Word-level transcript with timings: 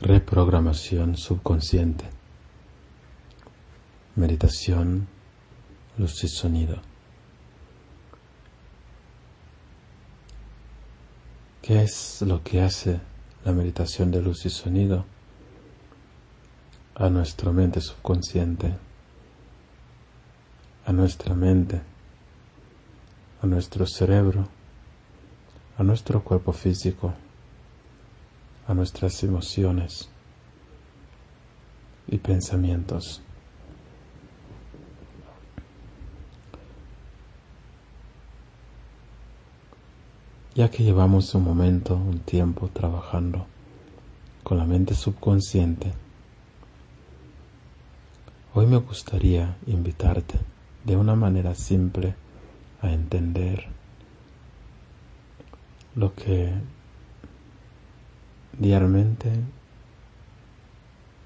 Reprogramación 0.00 1.16
subconsciente. 1.16 2.04
Meditación, 4.14 5.08
luz 5.96 6.22
y 6.22 6.28
sonido. 6.28 6.80
¿Qué 11.60 11.82
es 11.82 12.22
lo 12.22 12.44
que 12.44 12.60
hace 12.60 13.00
la 13.44 13.50
meditación 13.50 14.12
de 14.12 14.22
luz 14.22 14.46
y 14.46 14.50
sonido 14.50 15.04
a 16.94 17.10
nuestra 17.10 17.50
mente 17.50 17.80
subconsciente, 17.80 18.76
a 20.86 20.92
nuestra 20.92 21.34
mente, 21.34 21.82
a 23.42 23.48
nuestro 23.48 23.84
cerebro, 23.84 24.46
a 25.76 25.82
nuestro 25.82 26.22
cuerpo 26.22 26.52
físico? 26.52 27.14
A 28.68 28.74
nuestras 28.74 29.24
emociones 29.24 30.10
y 32.06 32.18
pensamientos. 32.18 33.22
Ya 40.54 40.70
que 40.70 40.84
llevamos 40.84 41.34
un 41.34 41.44
momento, 41.44 41.94
un 41.94 42.18
tiempo 42.20 42.68
trabajando 42.68 43.46
con 44.42 44.58
la 44.58 44.64
mente 44.64 44.94
subconsciente, 44.94 45.94
hoy 48.52 48.66
me 48.66 48.76
gustaría 48.76 49.56
invitarte 49.66 50.38
de 50.84 50.96
una 50.96 51.14
manera 51.14 51.54
simple 51.54 52.14
a 52.82 52.92
entender 52.92 53.66
lo 55.94 56.14
que 56.14 56.52
diariamente 58.58 59.30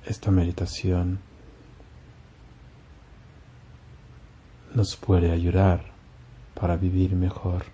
esta 0.05 0.31
meditación 0.31 1.21
nos 4.75 4.97
puede 4.97 5.31
ayudar 5.33 5.85
para 6.55 6.77
vivir 6.77 7.15
mejor 7.15 7.65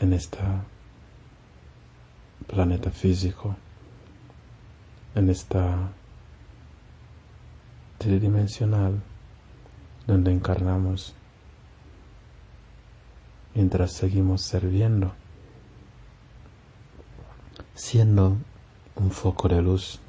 en 0.00 0.12
este 0.12 0.38
planeta 2.46 2.90
físico, 2.90 3.56
en 5.14 5.30
esta 5.30 5.92
tridimensional 7.98 9.00
donde 10.06 10.32
encarnamos 10.32 11.14
mientras 13.54 13.92
seguimos 13.92 14.42
sirviendo 14.42 15.12
siendo 17.78 18.36
un 18.96 19.10
foco 19.12 19.48
de 19.48 19.62
luz, 19.62 20.00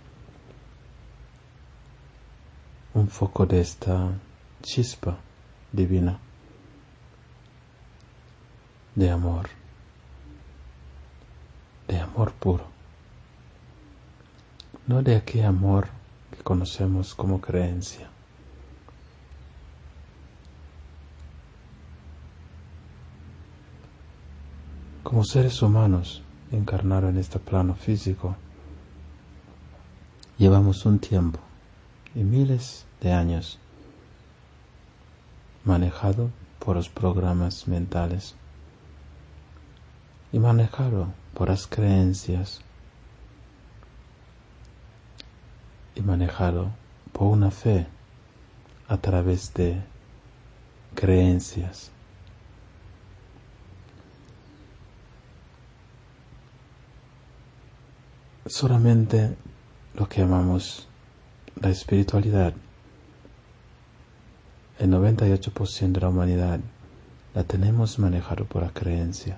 un 2.95 3.07
foco 3.07 3.45
de 3.45 3.61
esta 3.61 4.09
chispa 4.63 5.19
divina 5.71 6.19
de 8.95 9.11
amor, 9.11 9.49
de 11.87 11.99
amor 11.99 12.33
puro, 12.33 12.65
no 14.87 15.03
de 15.03 15.15
aquel 15.17 15.45
amor 15.45 15.89
que 16.31 16.41
conocemos 16.41 17.13
como 17.13 17.39
creencia. 17.39 18.09
Como 25.03 25.23
seres 25.23 25.61
humanos, 25.61 26.23
encarnar 26.51 27.03
en 27.03 27.17
este 27.17 27.39
plano 27.39 27.75
físico, 27.75 28.35
llevamos 30.37 30.85
un 30.85 30.99
tiempo 30.99 31.39
y 32.15 32.23
miles 32.23 32.85
de 33.01 33.11
años 33.11 33.59
manejado 35.63 36.31
por 36.59 36.75
los 36.75 36.89
programas 36.89 37.67
mentales 37.67 38.35
y 40.31 40.39
manejado 40.39 41.07
por 41.33 41.49
las 41.49 41.67
creencias 41.67 42.61
y 45.95 46.01
manejado 46.01 46.71
por 47.11 47.27
una 47.27 47.51
fe 47.51 47.87
a 48.87 48.97
través 48.97 49.53
de 49.53 49.81
creencias 50.95 51.91
solamente 58.49 59.37
lo 59.93 60.09
que 60.09 60.21
llamamos 60.21 60.87
la 61.61 61.69
espiritualidad. 61.69 62.53
El 64.79 64.91
98% 64.91 65.91
de 65.91 66.01
la 66.01 66.09
humanidad 66.09 66.59
la 67.35 67.43
tenemos 67.43 67.99
manejado 67.99 68.45
por 68.45 68.63
la 68.63 68.71
creencia. 68.71 69.37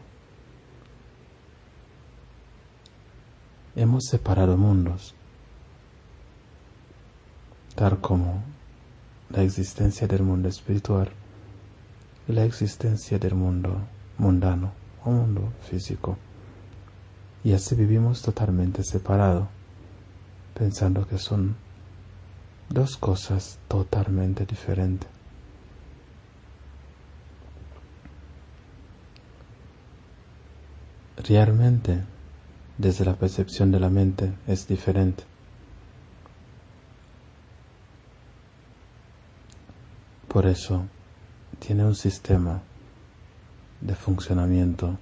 Hemos 3.75 4.05
separado 4.05 4.57
mundos, 4.57 5.13
tal 7.75 7.99
como 7.99 8.43
la 9.29 9.43
existencia 9.43 10.07
del 10.07 10.23
mundo 10.23 10.47
espiritual 10.49 11.09
y 12.27 12.33
la 12.33 12.45
existencia 12.45 13.17
del 13.17 13.35
mundo 13.35 13.77
mundano 14.17 14.71
o 15.03 15.11
mundo 15.11 15.53
físico 15.69 16.17
y 17.43 17.53
así 17.53 17.75
vivimos 17.75 18.21
totalmente 18.21 18.83
separados, 18.83 19.47
pensando 20.53 21.07
que 21.07 21.17
son 21.17 21.55
dos 22.69 22.97
cosas 22.97 23.57
totalmente 23.67 24.45
diferentes. 24.45 25.09
Realmente, 31.17 32.03
desde 32.77 33.05
la 33.05 33.15
percepción 33.15 33.71
de 33.71 33.79
la 33.79 33.89
mente, 33.89 34.33
es 34.47 34.67
diferente. 34.67 35.23
Por 40.27 40.45
eso, 40.45 40.85
tiene 41.59 41.85
un 41.85 41.95
sistema 41.95 42.61
de 43.81 43.95
funcionamiento 43.95 44.97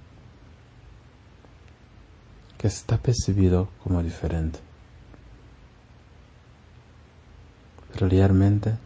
que 2.60 2.66
está 2.66 2.98
percibido 2.98 3.70
como 3.82 4.02
diferente. 4.02 4.58
Pero 7.90 8.06
realmente 8.06 8.76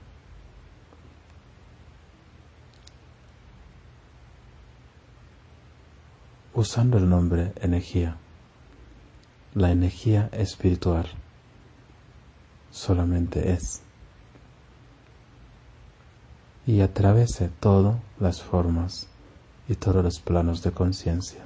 usando 6.54 6.98
el 6.98 7.08
nombre 7.08 7.52
energía, 7.60 8.16
la 9.54 9.72
energía 9.72 10.28
espiritual 10.30 11.08
solamente 12.70 13.50
es 13.50 13.82
y 16.64 16.80
atraviesa 16.80 17.48
todas 17.58 17.96
las 18.20 18.40
formas 18.40 19.08
y 19.68 19.74
todos 19.74 20.04
los 20.04 20.20
planos 20.20 20.62
de 20.62 20.70
conciencia. 20.70 21.44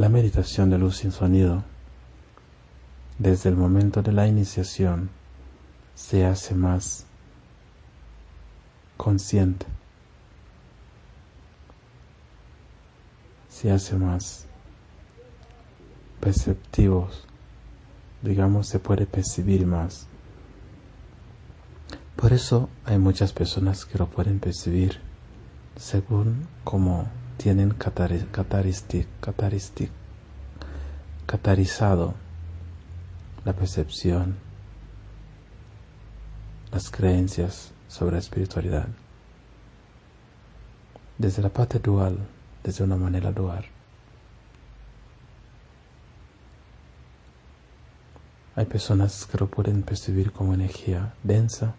meditación 0.11 0.69
de 0.69 0.77
luz 0.77 0.97
sin 0.97 1.11
sonido, 1.11 1.63
desde 3.17 3.49
el 3.49 3.55
momento 3.55 4.01
de 4.01 4.11
la 4.11 4.27
iniciación, 4.27 5.09
se 5.95 6.25
hace 6.25 6.53
más 6.53 7.05
consciente, 8.97 9.65
se 13.49 13.71
hace 13.71 13.95
más 13.95 14.45
perceptivos, 16.19 17.25
digamos, 18.21 18.67
se 18.67 18.79
puede 18.79 19.05
percibir 19.05 19.65
más. 19.65 20.07
Por 22.15 22.33
eso 22.33 22.69
hay 22.85 22.99
muchas 22.99 23.33
personas 23.33 23.85
que 23.85 23.97
lo 23.97 24.07
pueden 24.07 24.39
percibir 24.39 24.99
según 25.75 26.47
como 26.63 27.07
tienen 27.37 27.71
catarizado 31.31 32.13
la 33.45 33.53
percepción, 33.53 34.35
las 36.73 36.89
creencias 36.89 37.71
sobre 37.87 38.13
la 38.13 38.19
espiritualidad, 38.19 38.89
desde 41.17 41.41
la 41.41 41.47
parte 41.47 41.79
dual, 41.79 42.17
desde 42.65 42.83
una 42.83 42.97
manera 42.97 43.31
dual. 43.31 43.63
Hay 48.57 48.65
personas 48.65 49.25
que 49.25 49.37
lo 49.37 49.47
pueden 49.49 49.83
percibir 49.83 50.33
como 50.33 50.53
energía 50.53 51.13
densa, 51.23 51.75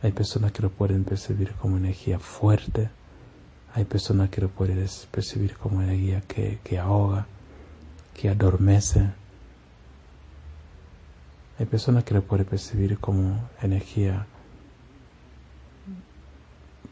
hay 0.00 0.12
personas 0.12 0.52
que 0.52 0.62
lo 0.62 0.70
pueden 0.70 1.02
percibir 1.02 1.52
como 1.54 1.76
energía 1.76 2.20
fuerte, 2.20 2.88
Hay 3.76 3.84
personas 3.84 4.30
que 4.30 4.40
lo 4.40 4.48
pueden 4.48 4.86
percibir 5.10 5.56
como 5.56 5.82
energía 5.82 6.20
que, 6.20 6.60
que 6.62 6.78
ahoga, 6.78 7.26
que 8.14 8.28
adormece. 8.28 9.10
Hay 11.58 11.66
personas 11.66 12.04
que 12.04 12.14
lo 12.14 12.22
pueden 12.22 12.46
percibir 12.46 12.98
como 12.98 13.48
energía 13.60 14.26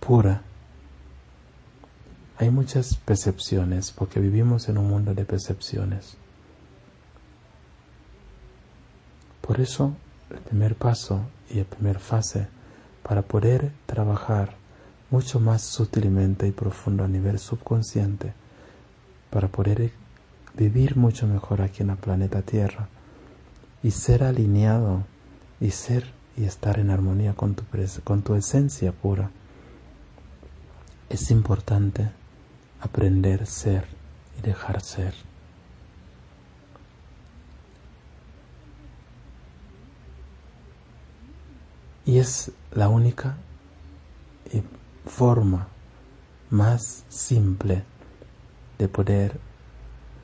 pura. 0.00 0.42
Hay 2.38 2.50
muchas 2.50 2.96
percepciones 2.96 3.92
porque 3.92 4.20
vivimos 4.20 4.68
en 4.68 4.78
un 4.78 4.88
mundo 4.88 5.14
de 5.14 5.24
percepciones. 5.24 6.16
Por 9.40 9.60
eso, 9.60 9.94
el 10.30 10.38
primer 10.38 10.74
paso 10.74 11.20
y 11.50 11.58
la 11.58 11.64
primera 11.64 11.98
fase 11.98 12.48
para 13.02 13.22
poder 13.22 13.72
trabajar 13.86 14.54
mucho 15.10 15.40
más 15.40 15.62
sutilmente 15.62 16.46
y 16.46 16.52
profundo 16.52 17.04
a 17.04 17.08
nivel 17.08 17.38
subconsciente, 17.38 18.32
para 19.30 19.48
poder 19.48 19.92
vivir 20.56 20.96
mucho 20.96 21.26
mejor 21.26 21.62
aquí 21.62 21.82
en 21.82 21.90
el 21.90 21.96
planeta 21.96 22.42
Tierra 22.42 22.88
y 23.82 23.90
ser 23.90 24.24
alineado 24.24 25.04
y 25.60 25.70
ser 25.70 26.12
y 26.36 26.44
estar 26.44 26.78
en 26.78 26.90
armonía 26.90 27.34
con 27.34 27.54
tu, 27.54 27.64
con 28.04 28.22
tu 28.22 28.34
esencia 28.34 28.92
pura 28.92 29.30
es 31.08 31.30
importante 31.30 32.10
aprender 32.80 33.42
a 33.42 33.46
ser 33.46 33.86
y 34.38 34.42
dejar 34.42 34.80
ser. 34.80 35.14
Y 42.04 42.18
es 42.18 42.50
la 42.72 42.88
única 42.88 43.36
forma 45.06 45.68
más 46.50 47.04
simple 47.08 47.84
de 48.78 48.88
poder 48.88 49.38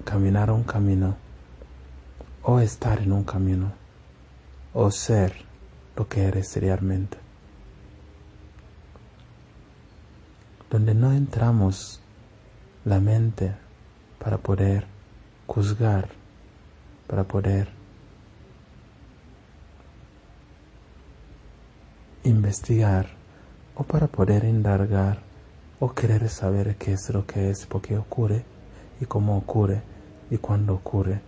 caminar 0.08 0.50
un 0.50 0.64
camino 0.64 1.16
o 2.42 2.60
estar 2.60 2.98
en 2.98 3.12
un 3.12 3.24
camino 3.24 3.72
o 4.72 4.90
ser 4.90 5.34
lo 5.96 6.08
que 6.08 6.22
eres 6.24 6.56
realmente. 6.56 7.18
donde 10.70 10.94
no 10.94 11.12
entramos 11.12 12.00
la 12.84 13.00
mente 13.00 13.54
para 14.18 14.38
poder 14.38 14.86
juzgar, 15.46 16.08
para 17.06 17.24
poder 17.24 17.68
investigar 22.24 23.08
o 23.74 23.82
para 23.82 24.08
poder 24.08 24.44
indagar 24.44 25.22
o 25.80 25.94
querer 25.94 26.28
saber 26.28 26.76
qué 26.76 26.92
es 26.92 27.08
lo 27.10 27.26
que 27.26 27.50
es, 27.50 27.64
por 27.66 27.80
qué 27.80 27.96
ocurre 27.96 28.44
y 29.00 29.06
cómo 29.06 29.38
ocurre 29.38 29.80
y 30.30 30.38
cuándo 30.38 30.74
ocurre. 30.74 31.20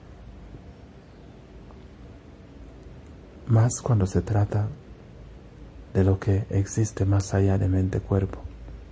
Más 3.47 3.81
cuando 3.83 4.07
se 4.07 4.23
trata 4.23 4.69
de 5.93 6.05
lo 6.05 6.21
que 6.21 6.47
existe 6.51 7.05
más 7.05 7.35
allá 7.35 7.59
de 7.59 7.69
mente-cuerpo 7.69 8.41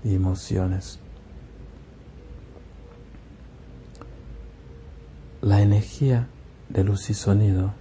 y 0.03 0.15
emociones. 0.15 0.99
La 5.41 5.63
energía 5.63 6.29
de 6.69 6.83
luz 6.83 7.09
y 7.11 7.15
sonido 7.15 7.73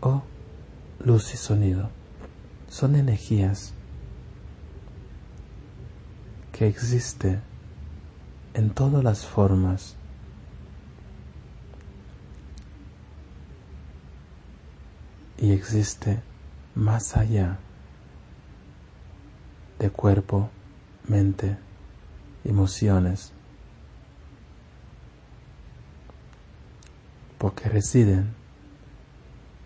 o 0.00 0.22
luz 1.00 1.34
y 1.34 1.36
sonido 1.36 1.90
son 2.68 2.96
energías 2.96 3.74
que 6.52 6.66
existen 6.66 7.42
en 8.54 8.70
todas 8.70 9.04
las 9.04 9.26
formas 9.26 9.97
y 15.38 15.52
existe 15.52 16.20
más 16.74 17.16
allá 17.16 17.58
de 19.78 19.90
cuerpo 19.90 20.50
mente, 21.06 21.56
emociones, 22.44 23.32
porque 27.38 27.68
residen 27.68 28.34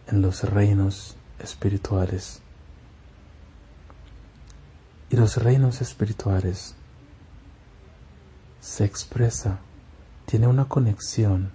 en 0.09 0.21
los 0.21 0.45
reinos 0.45 1.17
espirituales. 1.39 2.43
Y 5.09 5.17
los 5.17 5.37
reinos 5.37 5.81
espirituales 5.81 6.75
se 8.61 8.85
expresa, 8.85 9.59
tiene 10.27 10.47
una 10.47 10.67
conexión 10.67 11.51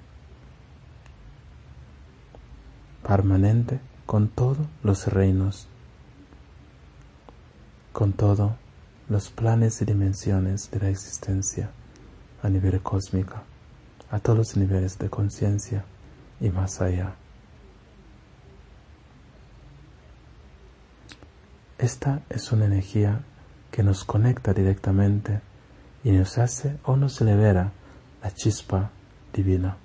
permanente 3.08 3.80
con 4.08 4.30
todos 4.30 4.66
los 4.84 5.06
reinos, 5.08 5.68
con 7.92 8.14
todo 8.14 8.56
los 9.10 9.30
planes 9.30 9.82
y 9.82 9.86
dimensiones 9.86 10.72
de 10.72 10.80
la 10.80 10.90
existencia 10.90 11.70
a 12.42 12.48
nivel 12.48 12.82
cósmico, 12.82 13.36
a 14.10 14.20
todos 14.20 14.38
los 14.38 14.58
niveles 14.58 14.98
de 14.98 15.10
conciencia 15.10 15.84
y 16.40 16.50
más 16.50 16.80
allá. 16.80 17.16
Esta 21.78 22.22
es 22.30 22.52
una 22.54 22.66
energía 22.66 23.20
que 23.72 23.84
nos 23.84 24.06
conecta 24.06 24.54
directamente 24.54 25.42
y 26.06 26.12
nos 26.12 26.38
hace 26.38 26.78
o 26.86 26.96
nos 26.96 27.20
libera 27.20 27.74
la 28.24 28.34
chispa 28.34 28.90
divina. 29.34 29.78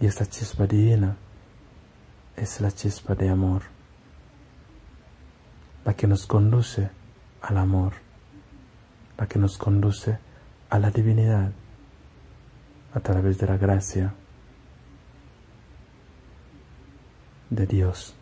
Y 0.00 0.06
esta 0.06 0.26
chispa 0.26 0.66
divina 0.66 1.16
es 2.36 2.60
la 2.60 2.72
chispa 2.72 3.14
de 3.14 3.28
amor 3.28 3.62
la 5.84 5.94
que 5.94 6.06
nos 6.06 6.26
conduce 6.26 6.90
al 7.42 7.58
amor, 7.58 7.94
la 9.18 9.26
que 9.26 9.38
nos 9.38 9.56
conduce 9.56 10.18
a 10.68 10.78
la 10.78 10.90
divinidad 10.90 11.52
a 12.94 13.00
través 13.00 13.38
de 13.38 13.46
la 13.46 13.56
gracia 13.56 14.14
de 17.48 17.66
Dios. 17.66 18.14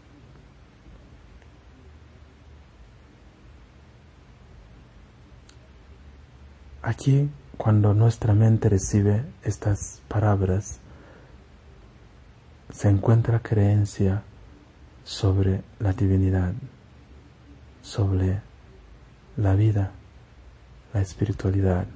Aquí, 6.81 7.29
cuando 7.57 7.93
nuestra 7.93 8.33
mente 8.35 8.69
recibe 8.69 9.25
estas 9.43 10.01
palabras, 10.09 10.81
se 12.79 12.89
encuentra 12.89 13.41
creencia 13.41 14.23
sobre 15.03 15.63
la 15.81 15.93
divinidad 15.93 16.53
sobre 17.83 18.41
la 19.37 19.57
vida, 19.57 19.91
la 20.95 21.01
espiritualidad, 21.01 21.87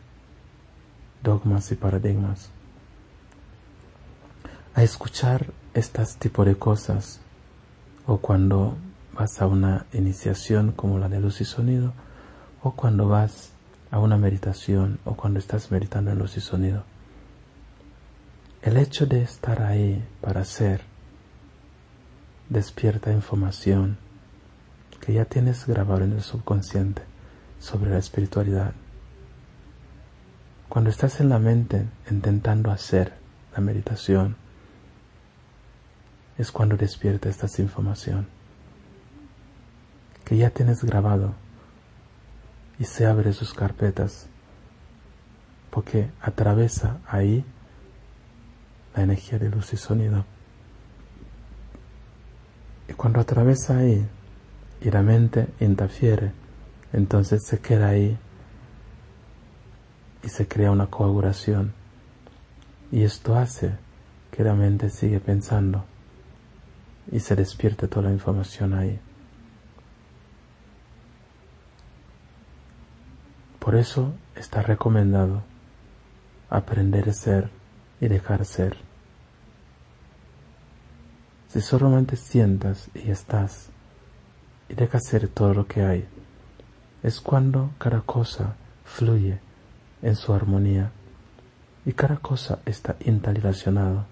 dogmas 1.23 1.71
y 1.71 1.77
paradigmas. 1.77 2.51
A 4.75 4.83
escuchar 4.83 5.53
estas 5.73 6.17
tipo 6.17 6.45
de 6.45 6.57
cosas 6.57 7.21
o 8.05 8.17
cuando 8.17 8.77
vas 9.13 9.41
a 9.41 9.47
una 9.47 9.87
iniciación 9.93 10.73
como 10.73 10.99
la 10.99 11.09
de 11.09 11.21
luz 11.21 11.41
y 11.41 11.45
sonido 11.45 11.93
o 12.61 12.73
cuando 12.73 13.07
vas 13.07 13.53
a 13.93 14.01
una 14.01 14.17
meditación 14.17 14.99
o 15.05 15.15
cuando 15.15 15.39
estás 15.39 15.71
meditando 15.71 16.11
en 16.11 16.19
luz 16.19 16.37
y 16.37 16.41
sonido. 16.41 16.83
El 18.63 18.77
hecho 18.77 19.07
de 19.07 19.23
estar 19.23 19.61
ahí 19.61 20.07
para 20.21 20.45
ser 20.45 20.83
despierta 22.49 23.13
información 23.13 23.99
que 25.01 25.13
ya 25.13 25.25
tienes 25.25 25.67
grabado 25.67 26.05
en 26.05 26.13
el 26.13 26.23
subconsciente 26.23 27.03
sobre 27.59 27.91
la 27.91 27.99
espiritualidad. 27.99 28.73
Cuando 30.69 30.91
estás 30.91 31.19
en 31.19 31.29
la 31.29 31.41
mente 31.41 31.89
intentando 32.09 32.71
hacer 32.71 33.15
la 33.53 33.61
meditación, 33.61 34.37
es 36.39 36.53
cuando 36.53 36.77
despierta 36.77 37.29
esta 37.29 37.49
información 37.61 38.29
que 40.25 40.37
ya 40.37 40.51
tienes 40.51 40.85
grabado 40.85 41.35
y 42.79 42.85
se 42.85 43.07
abre 43.07 43.33
sus 43.33 43.55
carpetas 43.55 44.29
porque 45.71 46.13
atraviesa 46.21 47.01
ahí 47.09 47.45
la 48.95 49.03
energía 49.03 49.39
de 49.39 49.51
luz 49.51 49.73
y 49.73 49.77
sonido. 49.77 50.25
Y 52.89 52.93
cuando 52.95 53.21
atraviesa 53.21 53.79
ahí, 53.79 54.07
y 54.81 54.91
la 54.91 55.03
mente 55.03 55.49
interfiere, 55.61 56.33
entonces 56.93 57.43
se 57.47 57.61
queda 57.61 57.89
ahí 57.89 58.19
y 60.23 60.29
se 60.29 60.49
crea 60.49 60.71
una 60.71 60.87
coagulación. 60.87 61.73
Y 62.91 63.05
esto 63.05 63.37
hace 63.37 63.77
que 64.31 64.43
la 64.43 64.55
mente 64.55 64.91
sigue 64.91 65.21
pensando 65.21 65.85
y 67.11 67.21
se 67.21 67.37
despierte 67.37 67.89
toda 67.89 68.09
la 68.09 68.13
información 68.13 68.75
ahí. 68.75 68.99
Por 73.59 73.77
eso 73.77 74.13
está 74.35 74.63
recomendado 74.63 75.43
aprender 76.51 77.09
a 77.09 77.13
ser 77.13 77.62
y 78.03 78.09
dejar 78.09 78.45
ser. 78.45 78.77
Si 81.47 81.61
solamente 81.61 82.17
sientas 82.17 82.91
y 82.95 83.13
estás 83.13 83.71
y 84.69 84.75
dejas 84.75 85.07
ser 85.07 85.29
todo 85.29 85.55
lo 85.55 85.69
que 85.69 85.83
hay, 85.83 86.09
es 87.05 87.21
cuando 87.21 87.71
cada 87.79 88.01
cosa 88.01 88.57
fluye 88.85 89.39
en 90.03 90.17
su 90.17 90.35
armonía 90.35 90.91
y 91.87 91.93
cada 91.93 92.17
cosa 92.17 92.59
está 92.67 92.97
interrelacionado, 93.05 94.07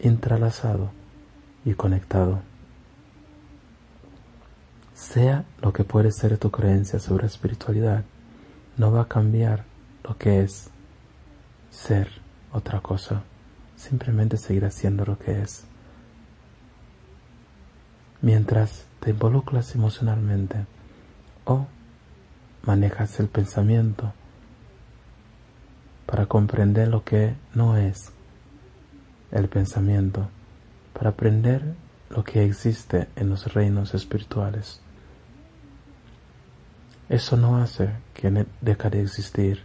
entrelazado 0.00 0.90
y 1.64 1.74
conectado. 1.74 2.40
Sea 4.94 5.44
lo 5.62 5.72
que 5.72 5.84
puede 5.84 6.10
ser 6.10 6.38
tu 6.38 6.50
creencia 6.50 6.98
sobre 6.98 7.28
espiritualidad, 7.28 8.02
no 8.76 8.90
va 8.90 9.02
a 9.02 9.08
cambiar 9.08 9.64
lo 10.02 10.18
que 10.18 10.40
es 10.40 10.70
ser 11.70 12.26
otra 12.52 12.80
cosa, 12.80 13.22
simplemente 13.78 14.36
seguirá 14.36 14.70
siendo 14.70 15.04
lo 15.04 15.18
que 15.18 15.40
es. 15.40 15.64
Mientras 18.20 18.84
te 19.00 19.10
involucras 19.10 19.74
emocionalmente 19.74 20.66
o 21.44 21.66
manejas 22.62 23.20
el 23.20 23.28
pensamiento 23.28 24.12
para 26.04 26.26
comprender 26.26 26.88
lo 26.88 27.04
que 27.04 27.34
no 27.54 27.76
es 27.76 28.12
el 29.30 29.48
pensamiento, 29.48 30.28
para 30.92 31.10
aprender 31.10 31.74
lo 32.10 32.24
que 32.24 32.44
existe 32.44 33.08
en 33.14 33.28
los 33.28 33.52
reinos 33.52 33.94
espirituales. 33.94 34.80
Eso 37.08 37.36
no 37.36 37.58
hace 37.58 37.90
que 38.14 38.46
deje 38.60 38.90
de 38.90 39.02
existir, 39.02 39.62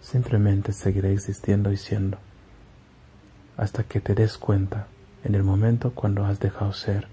simplemente 0.00 0.72
seguirá 0.72 1.08
existiendo 1.08 1.72
y 1.72 1.76
siendo, 1.76 2.18
hasta 3.56 3.84
que 3.84 4.00
te 4.00 4.14
des 4.14 4.38
cuenta 4.38 4.86
en 5.24 5.34
el 5.34 5.42
momento 5.42 5.92
cuando 5.92 6.24
has 6.24 6.40
dejado 6.40 6.72
ser 6.72 7.08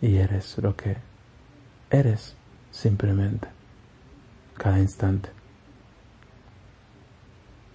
y 0.00 0.16
eres 0.16 0.58
lo 0.58 0.76
que 0.76 0.96
eres 1.90 2.36
simplemente, 2.70 3.48
cada 4.56 4.78
instante. 4.78 5.30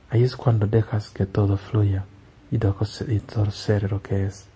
Ahí 0.09 0.24
es 0.24 0.36
cuando 0.36 0.67
dejas 0.67 1.09
que 1.09 1.25
todo 1.25 1.57
fluya 1.57 2.05
y 2.51 2.57
dejas 2.57 3.05
ser 3.51 3.91
lo 3.91 4.01
que 4.01 4.25
es. 4.25 4.48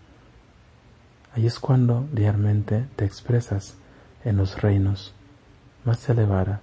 Ahí 1.36 1.48
es 1.48 1.60
cuando 1.60 2.08
realmente 2.14 2.88
te 2.96 3.06
expresas 3.06 3.76
en 4.24 4.38
los 4.38 4.62
reinos 4.62 5.14
más 5.86 6.08
elevada, 6.10 6.62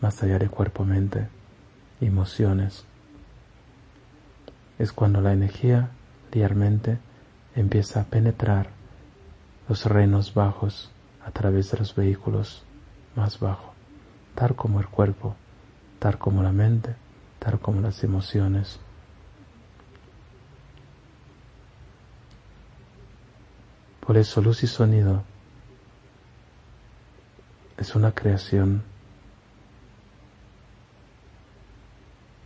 más 0.00 0.22
allá 0.22 0.38
de 0.38 0.48
cuerpo-mente, 0.48 1.28
emociones. 2.00 2.84
Es 4.84 4.92
cuando 4.92 5.22
la 5.22 5.32
energía 5.32 5.88
realmente 6.30 6.98
empieza 7.56 8.02
a 8.02 8.04
penetrar 8.04 8.68
los 9.66 9.86
reinos 9.86 10.34
bajos 10.34 10.90
a 11.24 11.30
través 11.30 11.70
de 11.70 11.78
los 11.78 11.94
vehículos 11.94 12.64
más 13.16 13.40
bajos, 13.40 13.70
tal 14.34 14.54
como 14.54 14.80
el 14.80 14.88
cuerpo, 14.88 15.36
tal 16.00 16.18
como 16.18 16.42
la 16.42 16.52
mente, 16.52 16.96
tal 17.38 17.58
como 17.60 17.80
las 17.80 18.04
emociones. 18.04 18.78
Por 24.00 24.18
eso 24.18 24.42
luz 24.42 24.64
y 24.64 24.66
sonido 24.66 25.22
es 27.78 27.94
una 27.94 28.12
creación 28.12 28.82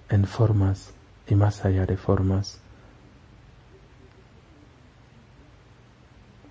en 0.08 0.24
formas 0.24 0.94
y 1.28 1.34
más 1.34 1.64
allá 1.64 1.86
de 1.86 1.96
formas. 1.96 2.60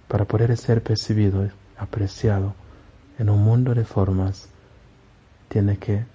Para 0.08 0.26
poder 0.26 0.56
ser 0.56 0.82
percibido, 0.82 1.50
apreciado 1.78 2.54
en 3.20 3.30
un 3.30 3.44
mundo 3.44 3.74
de 3.74 3.84
formas, 3.84 4.50
tiene 5.50 5.78
que 5.78 6.06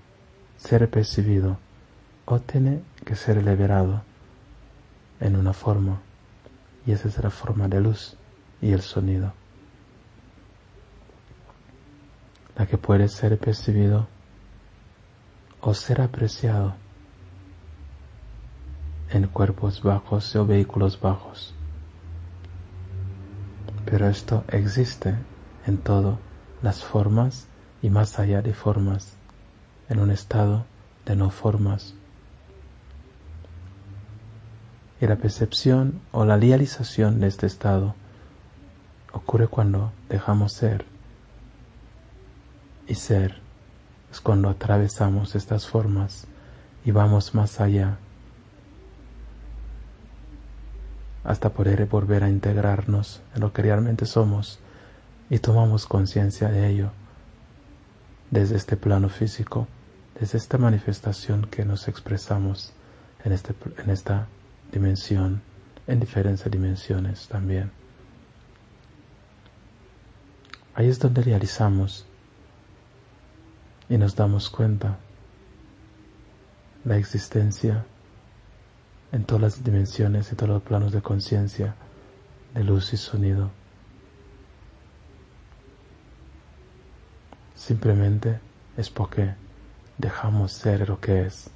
ser 0.57 0.89
percibido 0.89 1.59
o 2.25 2.41
tiene 2.41 2.83
que 3.05 3.17
ser 3.17 3.43
liberado 3.43 4.03
en 5.21 5.37
una 5.37 5.53
forma, 5.53 6.01
y 6.87 6.93
esa 6.93 7.09
es 7.09 7.19
la 7.19 7.31
forma 7.31 7.69
de 7.69 7.81
luz 7.81 8.17
y 8.61 8.73
el 8.73 8.81
sonido, 8.81 9.33
la 12.57 12.67
que 12.67 12.79
puede 12.79 13.09
ser 13.09 13.39
percibido 13.39 14.07
o 15.61 15.75
ser 15.75 16.01
apreciado 16.01 16.75
en 19.13 19.27
cuerpos 19.29 19.83
bajos 19.83 20.35
o 20.37 20.47
vehículos 20.47 21.01
bajos. 21.01 21.55
Pero 23.85 24.09
esto 24.09 24.45
existe 24.49 25.15
en 25.67 25.79
todas 25.79 26.19
las 26.63 26.83
formas 26.85 27.47
y 27.83 27.91
más 27.91 28.19
allá 28.19 28.43
de 28.43 28.55
formas, 28.55 29.17
en 29.89 29.99
un 29.99 30.11
estado 30.11 30.65
de 31.05 31.17
no 31.17 31.31
formas 31.31 31.95
y 35.03 35.07
la 35.09 35.17
percepción 35.17 36.01
o 36.13 36.25
la 36.25 36.37
realización 36.37 37.19
de 37.19 37.27
este 37.27 37.47
estado 37.47 37.97
ocurre 39.13 39.49
cuando 39.49 39.91
dejamos 40.09 40.53
ser. 40.53 40.85
Y 42.87 42.95
ser 42.95 43.41
es 44.13 44.21
cuando 44.21 44.49
atravesamos 44.49 45.35
estas 45.35 45.67
formas 45.67 46.29
y 46.85 46.93
vamos 46.93 47.35
más 47.35 47.61
allá 47.61 47.99
hasta 51.25 51.51
poder 51.51 51.87
volver 51.87 52.25
a 52.25 52.31
integrarnos 52.31 53.23
en 53.35 53.41
lo 53.41 53.53
que 53.53 53.63
realmente 53.63 54.07
somos 54.07 54.59
y 55.31 55.39
tomamos 55.39 55.87
conciencia 55.87 56.49
de 56.49 56.69
ello 56.69 56.91
desde 58.31 58.57
este 58.57 58.77
plano 58.77 59.09
físico, 59.09 59.69
desde 60.19 60.39
esta 60.39 60.59
manifestación 60.59 61.47
que 61.47 61.65
nos 61.65 61.87
expresamos 61.87 62.73
en, 63.25 63.33
este, 63.33 63.55
en 63.79 63.91
esta 63.91 64.27
dimensión, 64.73 65.43
en 65.87 66.01
diferentes 66.01 66.51
dimensiones 66.51 67.29
también. 67.29 67.71
Ahí 70.75 70.89
es 70.89 70.99
donde 70.99 71.23
realizamos 71.23 72.07
y 73.89 73.99
nos 73.99 74.17
damos 74.17 74.49
cuenta 74.49 74.97
la 76.85 76.97
existencia 76.97 77.85
en 79.13 79.25
todas 79.25 79.43
las 79.43 79.65
dimensiones 79.65 80.33
y 80.33 80.37
todos 80.37 80.51
los 80.51 80.63
planos 80.63 80.93
de 80.93 81.03
conciencia 81.03 81.75
de 82.55 82.65
luz 82.65 82.93
y 82.93 82.97
sonido. 82.97 83.51
Simplemente 87.55 88.41
es 88.77 88.91
porque 88.91 89.35
dejamos 89.99 90.53
ser 90.53 90.89
lo 90.89 91.01
que 91.01 91.27
es. 91.27 91.51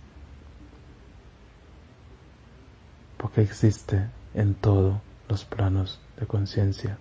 porque 3.16 3.42
existe 3.42 4.08
en 4.34 4.54
todos 4.54 5.00
los 5.28 5.44
planos 5.44 6.00
de 6.18 6.26
conciencia 6.26 6.98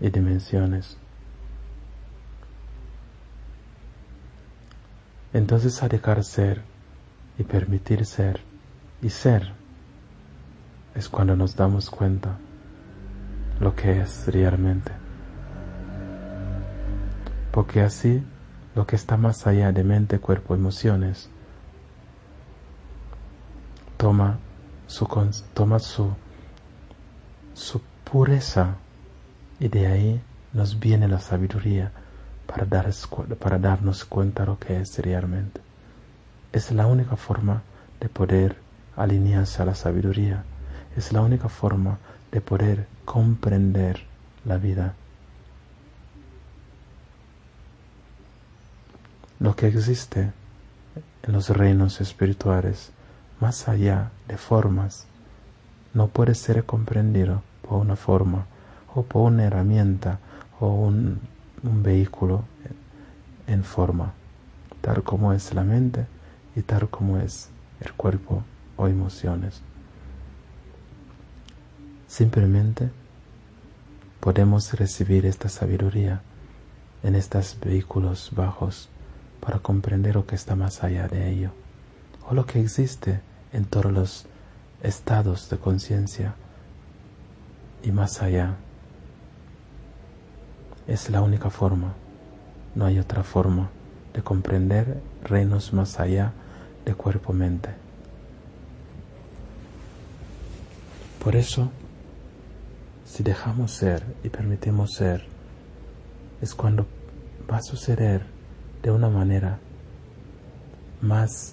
y 0.00 0.10
dimensiones. 0.10 0.96
Entonces 5.32 5.82
a 5.82 5.88
dejar 5.88 6.24
ser 6.24 6.62
y 7.38 7.44
permitir 7.44 8.04
ser 8.04 8.40
y 9.00 9.10
ser 9.10 9.52
es 10.94 11.08
cuando 11.08 11.36
nos 11.36 11.56
damos 11.56 11.90
cuenta 11.90 12.36
lo 13.60 13.74
que 13.74 14.00
es 14.00 14.26
realmente. 14.26 14.92
Porque 17.50 17.82
así 17.82 18.22
lo 18.74 18.86
que 18.86 18.96
está 18.96 19.16
más 19.16 19.46
allá 19.46 19.72
de 19.72 19.84
mente, 19.84 20.18
cuerpo, 20.18 20.54
emociones 20.54 21.28
toma 23.96 24.38
su, 24.86 25.06
toma 25.54 25.78
su, 25.78 26.10
su 27.54 27.80
pureza 28.10 28.76
y 29.60 29.68
de 29.68 29.86
ahí 29.86 30.22
nos 30.52 30.80
viene 30.80 31.06
la 31.08 31.20
sabiduría 31.20 31.92
para, 32.46 32.64
dar, 32.64 32.90
para 33.38 33.58
darnos 33.58 34.04
cuenta 34.04 34.44
lo 34.44 34.58
que 34.58 34.80
es 34.80 34.98
realmente. 34.98 35.60
Es 36.52 36.72
la 36.72 36.86
única 36.86 37.16
forma 37.16 37.62
de 38.00 38.08
poder 38.08 38.56
alinearse 38.96 39.62
a 39.62 39.66
la 39.66 39.74
sabiduría. 39.74 40.44
Es 40.96 41.12
la 41.12 41.22
única 41.22 41.48
forma 41.48 41.98
de 42.30 42.40
poder 42.40 42.86
comprender 43.04 44.04
la 44.44 44.58
vida. 44.58 44.94
Lo 49.38 49.56
que 49.56 49.68
existe 49.68 50.32
en 51.22 51.32
los 51.32 51.48
reinos 51.48 52.00
espirituales 52.00 52.92
más 53.40 53.68
allá 53.68 54.12
de 54.28 54.36
formas, 54.36 55.06
no 55.94 56.06
puede 56.06 56.36
ser 56.36 56.64
comprendido 56.64 57.42
por 57.62 57.80
una 57.80 57.96
forma 57.96 58.46
o 58.94 59.02
por 59.02 59.22
una 59.22 59.44
herramienta 59.44 60.20
o 60.60 60.68
un, 60.68 61.20
vehículo 61.62 62.44
en 63.46 63.64
forma, 63.64 64.12
tal 64.80 65.02
como 65.02 65.32
es 65.32 65.54
la 65.54 65.64
mente 65.64 66.06
y 66.54 66.62
tal 66.62 66.88
como 66.88 67.18
es 67.18 67.50
el 67.80 67.92
cuerpo 67.94 68.42
o 68.76 68.88
emociones. 68.88 69.62
Simplemente 72.12 72.90
podemos 74.20 74.74
recibir 74.74 75.24
esta 75.24 75.48
sabiduría 75.48 76.20
en 77.02 77.14
estos 77.14 77.56
vehículos 77.58 78.32
bajos 78.36 78.90
para 79.40 79.60
comprender 79.60 80.16
lo 80.16 80.26
que 80.26 80.34
está 80.34 80.54
más 80.54 80.84
allá 80.84 81.08
de 81.08 81.30
ello, 81.30 81.52
o 82.28 82.34
lo 82.34 82.44
que 82.44 82.60
existe 82.60 83.22
en 83.54 83.64
todos 83.64 83.90
los 83.90 84.26
estados 84.82 85.48
de 85.48 85.56
conciencia 85.56 86.34
y 87.82 87.92
más 87.92 88.20
allá. 88.20 88.56
Es 90.86 91.08
la 91.08 91.22
única 91.22 91.48
forma, 91.48 91.94
no 92.74 92.84
hay 92.84 92.98
otra 92.98 93.22
forma 93.22 93.70
de 94.12 94.20
comprender 94.20 95.00
reinos 95.24 95.72
más 95.72 95.98
allá 95.98 96.34
de 96.84 96.94
cuerpo-mente. 96.94 97.70
Por 101.24 101.36
eso, 101.36 101.72
si 103.12 103.22
dejamos 103.22 103.72
ser 103.72 104.02
y 104.24 104.30
permitimos 104.30 104.94
ser, 104.94 105.26
es 106.40 106.54
cuando 106.54 106.86
va 107.50 107.58
a 107.58 107.62
suceder 107.62 108.22
de 108.82 108.90
una 108.90 109.10
manera 109.10 109.58
más 111.02 111.52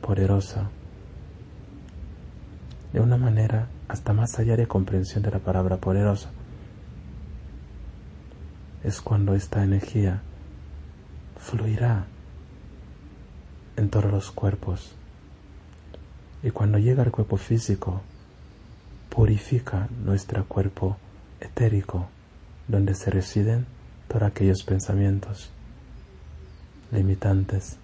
poderosa, 0.00 0.70
de 2.94 3.00
una 3.00 3.18
manera 3.18 3.68
hasta 3.86 4.14
más 4.14 4.38
allá 4.38 4.56
de 4.56 4.66
comprensión 4.66 5.22
de 5.22 5.30
la 5.30 5.40
palabra 5.40 5.76
poderosa. 5.76 6.30
Es 8.82 9.02
cuando 9.02 9.34
esta 9.34 9.62
energía 9.62 10.22
fluirá 11.36 12.06
en 13.76 13.90
todos 13.90 14.10
los 14.10 14.30
cuerpos 14.30 14.94
y 16.42 16.50
cuando 16.50 16.78
llega 16.78 17.02
al 17.02 17.10
cuerpo 17.10 17.36
físico 17.36 18.00
purifica 19.14 19.88
nuestro 20.04 20.44
cuerpo 20.46 20.96
etérico 21.40 22.08
donde 22.66 22.94
se 22.94 23.10
residen 23.10 23.66
todos 24.08 24.24
aquellos 24.24 24.64
pensamientos 24.64 25.50
limitantes 26.90 27.76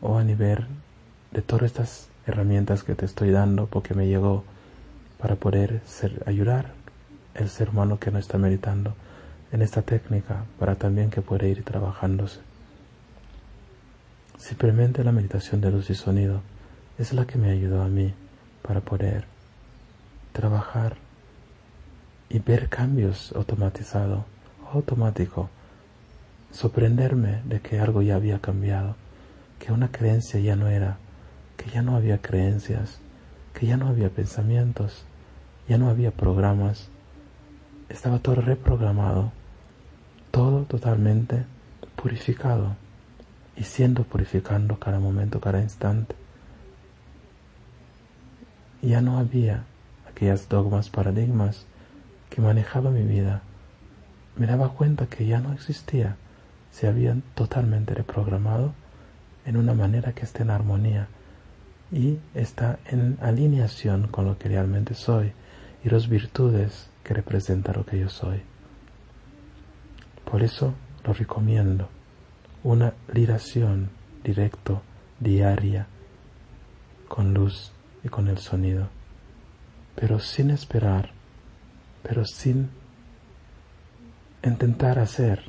o 0.02 0.18
a 0.18 0.24
nivel 0.24 0.68
de 1.32 1.42
todas 1.42 1.64
estas 1.64 2.10
herramientas 2.28 2.84
que 2.84 2.96
te 2.96 3.06
estoy 3.06 3.32
dando 3.32 3.68
porque 3.68 3.94
me 3.94 4.08
llegó 4.08 4.44
para 5.18 5.36
poder 5.36 5.82
ser, 5.86 6.24
ayudar 6.26 6.74
el 7.36 7.50
ser 7.50 7.70
humano 7.70 8.00
que 8.00 8.12
no 8.12 8.20
está 8.20 8.38
meditando 8.38 8.94
en 9.52 9.62
esta 9.62 9.82
técnica 9.82 10.46
para 10.60 10.76
también 10.76 11.10
que 11.10 11.22
pueda 11.22 11.48
ir 11.48 11.64
trabajándose. 11.64 12.40
Simplemente 14.38 15.04
la 15.04 15.12
meditación 15.12 15.62
de 15.62 15.72
luz 15.72 15.90
y 15.90 15.96
sonido 15.96 16.42
es 16.98 17.14
la 17.14 17.26
que 17.26 17.38
me 17.38 17.50
ayudó 17.52 17.82
a 17.82 17.88
mí 17.88 18.14
para 18.62 18.82
poder 18.82 19.26
trabajar 20.34 20.96
y 22.30 22.40
ver 22.40 22.70
cambios 22.70 23.34
automatizados, 23.36 24.24
automático, 24.72 25.50
sorprenderme 26.52 27.42
de 27.46 27.62
que 27.62 27.80
algo 27.80 28.02
ya 28.02 28.16
había 28.16 28.40
cambiado 28.40 28.96
que 29.60 29.72
una 29.74 29.92
creencia 29.92 30.40
ya 30.40 30.56
no 30.56 30.68
era, 30.68 30.98
que 31.58 31.70
ya 31.70 31.82
no 31.82 31.96
había 31.96 32.22
creencias, 32.22 33.00
que 33.54 33.68
ya 33.68 33.78
no 33.78 33.88
había 33.88 34.10
pensamientos, 34.10 35.04
ya 35.68 35.78
no 35.78 35.90
había 35.90 36.12
programas, 36.12 36.90
estaba 37.90 38.20
todo 38.20 38.36
reprogramado, 38.36 39.32
todo 40.32 40.64
totalmente 40.64 41.46
purificado 41.96 42.76
y 43.58 43.64
siendo 43.64 44.04
purificando 44.04 44.80
cada 44.80 45.00
momento, 45.00 45.42
cada 45.42 45.62
instante. 45.62 46.16
Ya 48.82 49.02
no 49.02 49.18
había 49.18 49.66
aquellas 50.10 50.48
dogmas, 50.48 50.90
paradigmas 50.90 51.66
que 52.30 52.42
manejaba 52.42 52.92
mi 52.92 53.04
vida. 53.04 53.42
Me 54.40 54.48
daba 54.48 54.70
cuenta 54.70 55.08
que 55.08 55.26
ya 55.26 55.42
no 55.42 55.52
existía, 55.52 56.16
se 56.72 56.88
habían 56.88 57.24
totalmente 57.36 57.94
reprogramado 57.94 58.74
en 59.46 59.58
una 59.58 59.74
manera 59.74 60.14
que 60.14 60.24
esté 60.24 60.44
en 60.44 60.50
armonía 60.50 61.10
y 61.92 62.20
está 62.34 62.80
en 62.86 63.18
alineación 63.20 64.08
con 64.08 64.24
lo 64.24 64.38
que 64.38 64.48
realmente 64.48 64.94
soy 64.94 65.34
y 65.84 65.90
las 65.90 66.08
virtudes 66.08 66.90
que 67.04 67.14
representan 67.14 67.76
lo 67.76 67.86
que 67.86 68.00
yo 68.00 68.08
soy. 68.08 68.42
Por 70.24 70.42
eso 70.42 70.74
lo 71.04 71.12
recomiendo, 71.12 71.90
una 72.64 72.94
liberación 73.14 73.90
directo, 74.24 74.82
diaria, 75.20 75.88
con 77.10 77.34
luz 77.34 77.74
y 78.06 78.08
con 78.08 78.30
el 78.30 78.38
sonido, 78.38 78.88
pero 79.96 80.18
sin 80.20 80.50
esperar, 80.50 81.10
pero 82.04 82.24
sin 82.24 82.79
intentar 84.44 85.00
hacer 85.00 85.44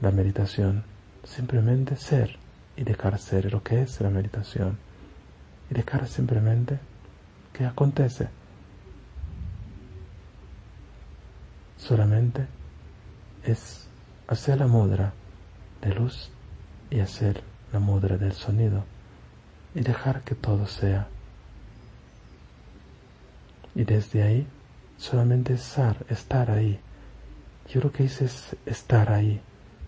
la 0.00 0.10
meditación, 0.10 0.84
simplemente 1.24 1.96
ser 1.96 2.36
y 2.76 2.84
dejar 2.84 3.18
ser 3.18 3.52
lo 3.52 3.62
que 3.62 3.82
es 3.82 4.00
la 4.00 4.10
meditación 4.10 4.78
y 5.70 5.74
dejar 5.74 6.06
simplemente 6.06 6.78
que 7.52 7.64
acontece. 7.64 8.28
Solamente 11.76 12.46
es 13.44 13.88
hacer 14.28 14.58
la 14.58 14.66
mudra 14.66 15.12
de 15.80 15.94
luz 15.94 16.30
y 16.90 17.00
hacer 17.00 17.42
la 17.72 17.78
mudra 17.78 18.16
del 18.16 18.32
sonido 18.32 18.84
y 19.74 19.80
dejar 19.80 20.22
que 20.22 20.34
todo 20.34 20.66
sea 20.66 21.08
Y 23.76 23.84
desde 23.84 24.22
ahí, 24.22 24.46
solamente 24.96 25.52
estar, 25.52 26.06
estar 26.08 26.50
ahí. 26.50 26.80
Yo 27.68 27.80
lo 27.80 27.90
que 27.90 28.04
hice 28.04 28.26
es 28.26 28.56
estar 28.64 29.10
ahí, 29.12 29.40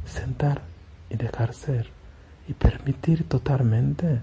sentar 0.04 0.62
y 1.10 1.16
dejar 1.16 1.54
ser 1.54 1.88
y 2.48 2.54
permitir 2.54 3.28
totalmente 3.28 4.20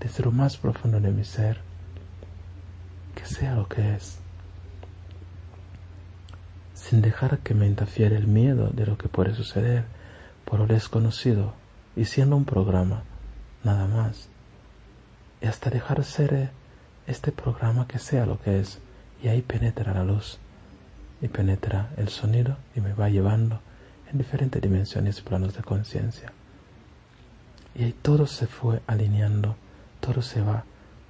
desde 0.00 0.24
lo 0.24 0.32
más 0.32 0.56
profundo 0.56 1.00
de 1.00 1.10
mi 1.10 1.24
ser 1.24 1.60
que 3.14 3.24
sea 3.24 3.54
lo 3.54 3.68
que 3.68 3.94
es, 3.94 4.18
sin 6.74 7.02
dejar 7.02 7.38
que 7.38 7.54
me 7.54 7.66
interfiera 7.66 8.16
el 8.16 8.26
miedo 8.26 8.70
de 8.70 8.86
lo 8.86 8.96
que 8.96 9.08
puede 9.08 9.34
suceder 9.34 9.84
por 10.44 10.58
lo 10.58 10.66
desconocido 10.66 11.54
y 11.96 12.04
siendo 12.04 12.36
un 12.36 12.44
programa, 12.44 13.02
nada 13.64 13.86
más, 13.86 14.28
y 15.40 15.46
hasta 15.46 15.70
dejar 15.70 16.02
ser 16.04 16.50
este 17.06 17.32
programa 17.32 17.86
que 17.86 17.98
sea 17.98 18.26
lo 18.26 18.40
que 18.40 18.60
es, 18.60 18.78
y 19.22 19.28
ahí 19.28 19.42
penetra 19.42 19.92
la 19.92 20.04
luz, 20.04 20.38
y 21.20 21.28
penetra 21.28 21.90
el 21.96 22.08
sonido 22.08 22.56
y 22.74 22.80
me 22.80 22.92
va 22.92 23.08
llevando 23.08 23.60
en 24.10 24.18
diferentes 24.18 24.60
dimensiones 24.60 25.18
y 25.18 25.22
planos 25.22 25.54
de 25.54 25.62
conciencia. 25.62 26.32
Y 27.74 27.84
ahí 27.84 27.92
todo 27.92 28.26
se 28.26 28.46
fue 28.46 28.82
alineando, 28.86 29.56
todo 30.00 30.22
se 30.22 30.40
va 30.40 30.64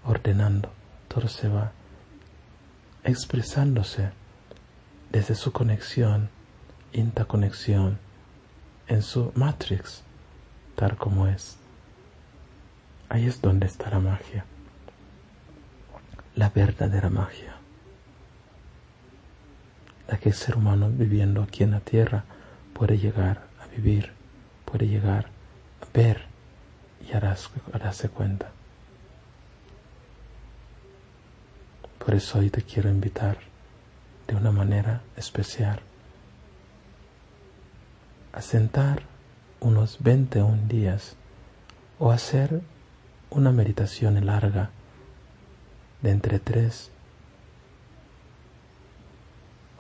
ordenando, 0.04 0.70
todo 1.08 1.28
se 1.28 1.48
va 1.48 1.72
expresándose 3.04 4.10
desde 5.10 5.34
su 5.34 5.52
conexión, 5.52 6.28
interconexión, 6.92 7.98
en 8.86 9.02
su 9.02 9.32
matrix, 9.34 10.02
tal 10.76 10.96
como 10.96 11.26
es. 11.26 11.56
Ahí 13.08 13.26
es 13.26 13.40
donde 13.40 13.66
está 13.66 13.90
la 13.90 13.98
magia, 13.98 14.44
la 16.36 16.50
verdadera 16.50 17.10
magia, 17.10 17.56
la 20.10 20.18
que 20.18 20.30
el 20.30 20.34
ser 20.34 20.56
humano 20.56 20.90
viviendo 20.90 21.40
aquí 21.40 21.62
en 21.62 21.70
la 21.70 21.80
tierra 21.80 22.24
puede 22.74 22.98
llegar 22.98 23.46
a 23.62 23.66
vivir, 23.68 24.10
puede 24.64 24.88
llegar 24.88 25.26
a 25.80 25.86
ver 25.96 26.24
y 27.00 27.12
darse 27.78 28.08
cuenta. 28.08 28.50
Por 32.04 32.14
eso 32.14 32.40
hoy 32.40 32.50
te 32.50 32.62
quiero 32.62 32.90
invitar 32.90 33.38
de 34.26 34.34
una 34.34 34.50
manera 34.50 35.00
especial 35.16 35.80
a 38.32 38.42
sentar 38.42 39.02
unos 39.60 39.98
21 40.00 40.66
días 40.66 41.14
o 42.00 42.10
hacer 42.10 42.62
una 43.30 43.52
meditación 43.52 44.24
larga 44.26 44.70
de 46.02 46.10
entre 46.10 46.40
3 46.40 46.90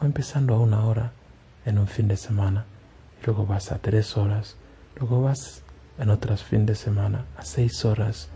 o 0.00 0.04
empezando 0.04 0.54
a 0.54 0.58
una 0.58 0.86
hora 0.86 1.12
en 1.64 1.78
un 1.78 1.86
fin 1.86 2.08
de 2.08 2.16
semana 2.16 2.64
y 3.20 3.26
luego 3.26 3.46
vas 3.46 3.70
a 3.72 3.78
3 3.78 4.16
horas, 4.16 4.56
luego 4.98 5.22
vas 5.22 5.62
en 5.98 6.10
otras 6.10 6.42
fin 6.42 6.66
de 6.66 6.74
semana 6.74 7.26
a 7.36 7.44
6 7.44 7.84
horas, 7.84 8.28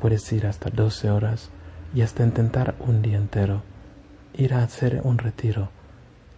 puedes 0.00 0.30
ir 0.32 0.46
hasta 0.46 0.70
12 0.70 1.10
horas 1.10 1.50
y 1.94 2.02
hasta 2.02 2.24
intentar 2.24 2.74
un 2.80 3.02
día 3.02 3.16
entero, 3.16 3.62
ir 4.34 4.54
a 4.54 4.62
hacer 4.62 5.00
un 5.04 5.18
retiro 5.18 5.70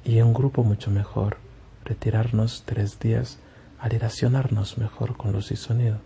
y 0.04 0.20
un 0.20 0.32
grupo 0.32 0.64
mucho 0.64 0.90
mejor, 0.90 1.38
retirarnos 1.84 2.62
tres 2.64 2.98
días 2.98 3.38
a 3.78 3.88
relacionarnos 3.88 4.78
mejor 4.78 5.16
con 5.16 5.32
luz 5.32 5.50
y 5.50 5.56
sonido. 5.56 5.98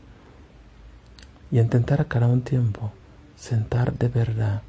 Y 1.50 1.60
intentar 1.60 2.06
cada 2.06 2.26
un 2.26 2.42
tiempo 2.42 2.92
sentar 3.36 3.92
de 3.92 4.08
verdad 4.08 4.62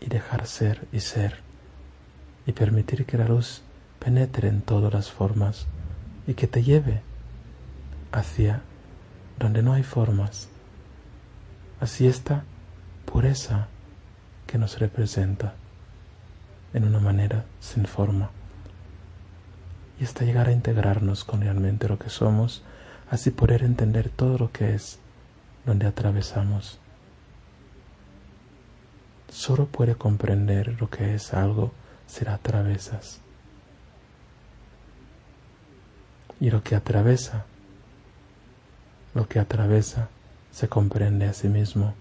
y 0.00 0.06
dejar 0.06 0.46
ser 0.46 0.86
y 0.92 1.00
ser 1.00 1.41
y 2.46 2.52
permitir 2.52 3.06
que 3.06 3.18
la 3.18 3.26
luz 3.26 3.62
penetre 3.98 4.48
en 4.48 4.62
todas 4.62 4.92
las 4.92 5.10
formas 5.10 5.66
y 6.26 6.34
que 6.34 6.46
te 6.46 6.62
lleve 6.62 7.02
hacia 8.10 8.62
donde 9.38 9.62
no 9.62 9.72
hay 9.72 9.82
formas. 9.82 10.48
Así 11.80 12.06
esta 12.06 12.44
pureza 13.06 13.68
que 14.46 14.58
nos 14.58 14.78
representa 14.78 15.54
en 16.74 16.84
una 16.84 17.00
manera 17.00 17.44
sin 17.60 17.86
forma. 17.86 18.30
Y 20.00 20.04
hasta 20.04 20.24
llegar 20.24 20.48
a 20.48 20.52
integrarnos 20.52 21.24
con 21.24 21.42
realmente 21.42 21.88
lo 21.88 21.98
que 21.98 22.10
somos, 22.10 22.62
así 23.10 23.30
poder 23.30 23.62
entender 23.62 24.08
todo 24.08 24.38
lo 24.38 24.52
que 24.52 24.74
es 24.74 24.98
donde 25.64 25.86
atravesamos. 25.86 26.78
Solo 29.28 29.66
puede 29.66 29.94
comprender 29.94 30.80
lo 30.80 30.90
que 30.90 31.14
es 31.14 31.32
algo 31.34 31.72
la 32.24 32.34
atravesas. 32.34 33.20
Y 36.40 36.50
lo 36.50 36.62
que 36.62 36.74
atraviesa, 36.74 37.44
lo 39.14 39.28
que 39.28 39.38
atraviesa, 39.38 40.08
se 40.50 40.68
comprende 40.68 41.26
a 41.26 41.32
sí 41.32 41.48
mismo 41.48 41.94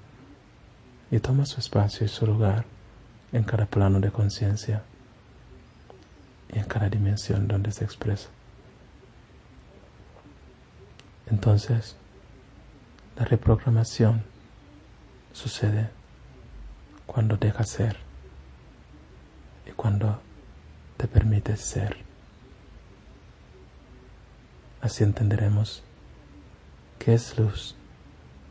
y 1.10 1.20
toma 1.20 1.46
su 1.46 1.60
espacio 1.60 2.06
y 2.06 2.10
su 2.10 2.26
lugar 2.26 2.66
en 3.32 3.44
cada 3.44 3.66
plano 3.66 4.00
de 4.00 4.12
conciencia 4.12 4.84
y 6.54 6.60
en 6.60 6.66
cada 6.66 6.90
dimensión 6.90 7.48
donde 7.48 7.72
se 7.72 7.86
expresa. 7.86 8.30
Entonces, 11.28 11.96
la 13.18 13.26
reprogramación 13.26 14.24
sucede 15.32 15.90
cuando 17.06 17.38
dejas 17.38 17.70
ser 17.70 18.11
cuando 19.82 20.22
te 20.96 21.08
permites 21.08 21.60
ser. 21.60 21.98
Así 24.80 25.04
entenderemos 25.04 25.84
qué 27.00 27.16
es 27.16 27.36
luz, 27.40 27.76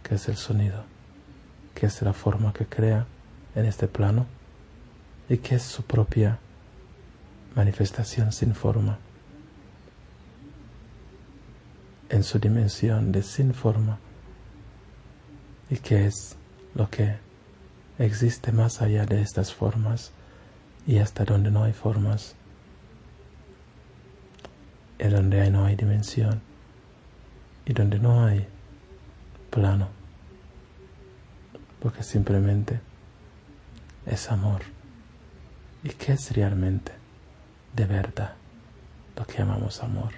qué 0.03 0.17
es 0.17 0.29
el 0.29 0.37
sonido 0.37 0.83
que 1.73 1.87
es 1.87 2.03
la 2.03 2.13
forma 2.13 2.53
que 2.53 2.67
crea 2.67 3.07
en 3.55 3.65
este 3.65 3.87
plano 3.87 4.27
y 5.29 5.39
que 5.39 5.55
es 5.55 5.63
su 5.63 5.85
propia 5.85 6.41
manifestación 7.55 8.33
sin 8.33 8.53
forma, 8.53 8.99
en 12.09 12.25
su 12.25 12.41
dimensión 12.41 13.13
de 13.13 13.23
sin 13.23 13.55
forma. 13.55 14.01
Y 15.71 15.77
que 15.77 16.07
es 16.07 16.37
lo 16.75 16.91
que 16.91 17.19
existe 18.01 18.51
más 18.51 18.83
allá 18.83 19.07
de 19.07 19.23
estas 19.23 19.55
formas 19.55 20.11
y 20.87 20.99
hasta 20.99 21.25
donde 21.25 21.51
no 21.51 21.65
hay 21.65 21.73
formas, 21.73 22.35
en 24.99 25.11
donde 25.11 25.51
no 25.51 25.65
hay 25.65 25.77
dimensión 25.77 26.43
y 27.65 27.73
donde 27.73 27.99
no 27.99 28.25
hay 28.25 28.47
plano 29.51 30.01
porque 31.81 32.03
simplemente 32.03 32.81
es 34.07 34.31
amor. 34.31 34.63
¿Y 35.83 35.89
qué 35.91 36.13
es 36.13 36.31
realmente 36.33 36.93
de 37.75 37.87
verdad 37.87 38.35
lo 39.17 39.27
que 39.27 39.39
llamamos 39.39 39.83
amor? 39.83 40.13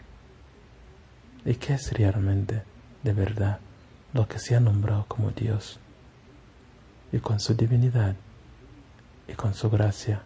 ¿Y 1.45 1.55
qué 1.55 1.75
es 1.75 1.93
realmente 1.93 2.63
de 3.03 3.13
verdad 3.13 3.61
lo 4.13 4.29
que 4.29 4.39
se 4.39 4.57
ha 4.57 4.61
nombrado 4.61 5.07
como 5.07 5.31
Dios? 5.31 5.79
Y 7.13 7.19
con 7.19 7.39
su 7.41 7.55
divinidad 7.55 8.17
y 9.29 9.35
con 9.35 9.55
su 9.55 9.71
gracia. 9.71 10.23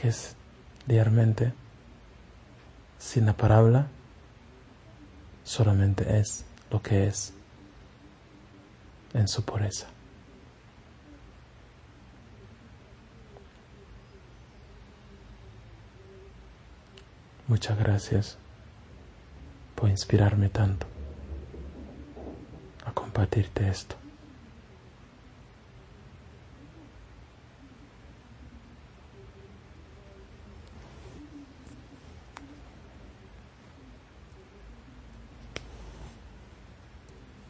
¿Qué 0.00 0.08
es 0.08 0.34
realmente 0.88 1.52
sin 2.98 3.26
la 3.26 3.34
palabra? 3.34 3.86
Solamente 5.44 6.18
es 6.18 6.46
lo 6.70 6.80
que 6.80 7.06
es 7.06 7.34
en 9.12 9.28
su 9.28 9.44
pureza. 9.44 9.88
Muchas 17.46 17.78
gracias 17.78 18.38
por 19.74 19.90
inspirarme 19.90 20.48
tanto 20.48 20.86
a 22.86 22.92
compartirte 22.92 23.68
esto. 23.68 23.99